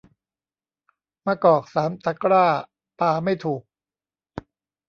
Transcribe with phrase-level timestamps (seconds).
[1.25, 2.45] มะกอกสามตะกร้า
[2.99, 3.61] ปาไม่ถูก